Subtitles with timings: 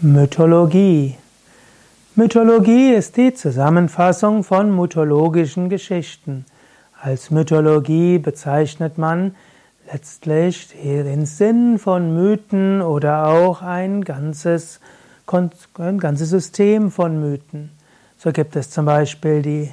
[0.00, 1.16] Mythologie.
[2.14, 6.44] Mythologie ist die Zusammenfassung von mythologischen Geschichten.
[7.02, 9.34] Als Mythologie bezeichnet man
[9.92, 14.78] letztlich den Sinn von Mythen oder auch ein ganzes,
[15.26, 17.70] ein ganzes System von Mythen.
[18.18, 19.72] So gibt es zum Beispiel die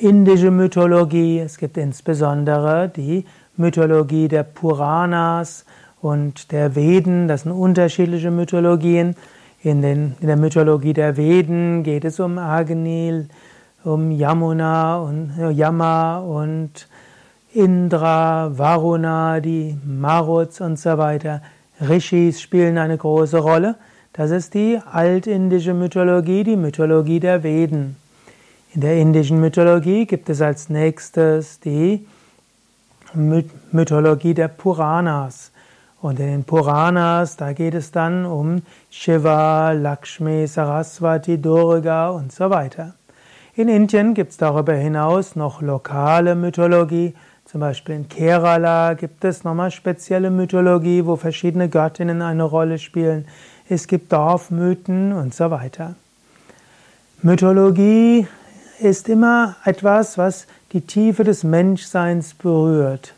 [0.00, 3.26] indische Mythologie, es gibt insbesondere die
[3.58, 5.66] Mythologie der Puranas,
[6.04, 7.28] und der Veden.
[7.28, 9.16] Das sind unterschiedliche Mythologien.
[9.62, 13.24] In, den, in der Mythologie der Veden geht es um Agni,
[13.84, 16.86] um Yamuna und Yama und
[17.54, 21.40] Indra, Varuna, die Maruts und so weiter.
[21.80, 23.76] Rishis spielen eine große Rolle.
[24.12, 27.96] Das ist die altindische Mythologie, die Mythologie der Veden.
[28.74, 32.06] In der indischen Mythologie gibt es als nächstes die
[33.14, 35.52] Mythologie der Puranas.
[36.04, 42.50] Und in den Puranas, da geht es dann um Shiva, Lakshmi, Saraswati, Durga und so
[42.50, 42.92] weiter.
[43.56, 47.14] In Indien gibt es darüber hinaus noch lokale Mythologie.
[47.46, 53.24] Zum Beispiel in Kerala gibt es nochmal spezielle Mythologie, wo verschiedene Göttinnen eine Rolle spielen.
[53.70, 55.94] Es gibt Dorfmythen und so weiter.
[57.22, 58.26] Mythologie
[58.78, 63.14] ist immer etwas, was die Tiefe des Menschseins berührt.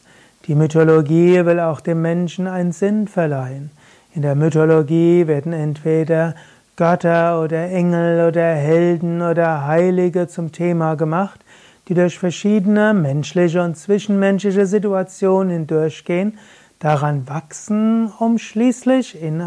[0.47, 3.73] Die Mythologie will auch dem Menschen einen Sinn verleihen.
[4.15, 6.37] In der Mythologie werden entweder
[6.77, 11.41] Götter oder Engel oder Helden oder Heilige zum Thema gemacht,
[11.89, 16.39] die durch verschiedene menschliche und zwischenmenschliche Situationen hindurchgehen,
[16.79, 19.43] daran wachsen, um schließlich, in,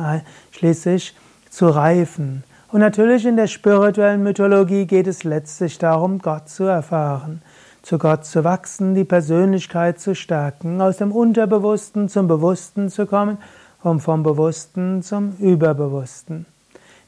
[0.52, 1.16] schließlich
[1.50, 2.44] zu reifen.
[2.74, 7.42] Und natürlich in der spirituellen Mythologie geht es letztlich darum, Gott zu erfahren
[7.82, 13.38] zu Gott zu wachsen, die Persönlichkeit zu stärken, aus dem Unterbewussten zum Bewussten zu kommen
[13.82, 16.46] und vom Bewussten zum Überbewussten.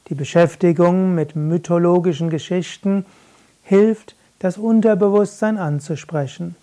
[0.08, 3.04] Die Beschäftigung mit mythologischen Geschichten
[3.62, 6.56] hilft, das Unterbewusstsein anzusprechen.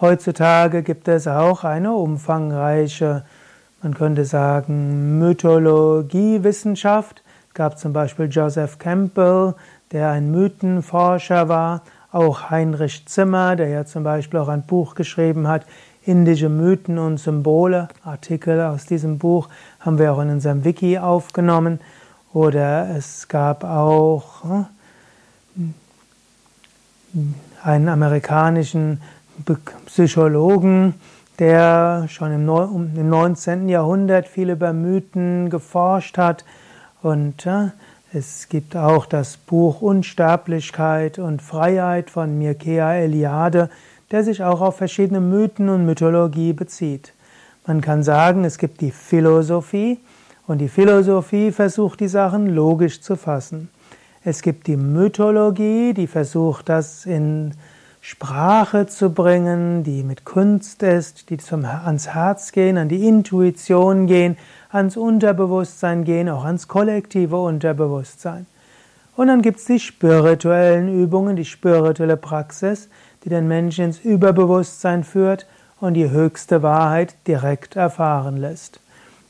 [0.00, 3.24] Heutzutage gibt es auch eine umfangreiche,
[3.82, 7.22] man könnte sagen, Mythologiewissenschaft.
[7.48, 9.54] Es gab zum Beispiel Joseph Campbell,
[9.90, 15.48] der ein Mythenforscher war auch Heinrich Zimmer, der ja zum Beispiel auch ein Buch geschrieben
[15.48, 15.66] hat,
[16.04, 17.86] Indische Mythen und Symbole.
[18.04, 21.78] Artikel aus diesem Buch haben wir auch in unserem Wiki aufgenommen.
[22.32, 24.42] Oder es gab auch
[25.54, 29.00] hm, einen amerikanischen
[29.86, 30.94] Psychologen,
[31.38, 33.68] der schon im 19.
[33.68, 36.44] Jahrhundert viel über Mythen geforscht hat
[37.02, 37.46] und
[38.14, 43.70] es gibt auch das Buch Unsterblichkeit und Freiheit von Mircea Eliade,
[44.10, 47.14] der sich auch auf verschiedene Mythen und Mythologie bezieht.
[47.66, 49.98] Man kann sagen, es gibt die Philosophie
[50.46, 53.70] und die Philosophie versucht die Sachen logisch zu fassen.
[54.24, 57.54] Es gibt die Mythologie, die versucht das in
[58.04, 64.08] Sprache zu bringen, die mit Kunst ist, die zum, ans Herz gehen, an die Intuition
[64.08, 64.36] gehen,
[64.70, 68.46] ans Unterbewusstsein gehen, auch ans kollektive Unterbewusstsein.
[69.14, 72.88] Und dann gibt es die spirituellen Übungen, die spirituelle Praxis,
[73.22, 75.46] die den Menschen ins Überbewusstsein führt
[75.78, 78.80] und die höchste Wahrheit direkt erfahren lässt.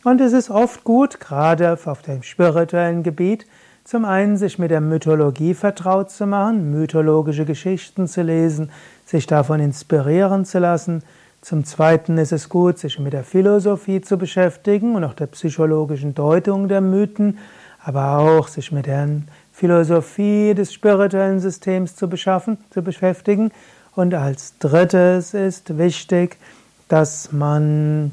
[0.03, 3.44] Und es ist oft gut, gerade auf dem spirituellen Gebiet,
[3.84, 8.70] zum einen sich mit der Mythologie vertraut zu machen, mythologische Geschichten zu lesen,
[9.04, 11.03] sich davon inspirieren zu lassen.
[11.41, 16.15] Zum zweiten ist es gut, sich mit der Philosophie zu beschäftigen und auch der psychologischen
[16.15, 17.38] Deutung der Mythen,
[17.84, 19.09] aber auch sich mit der
[19.53, 23.50] Philosophie des spirituellen Systems zu, beschaffen, zu beschäftigen.
[23.97, 26.38] Und als drittes ist wichtig,
[26.88, 28.12] dass man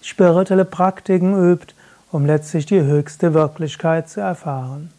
[0.00, 1.74] spirituelle Praktiken übt,
[2.16, 4.90] um letztlich die höchste Wirklichkeit zu erfahren.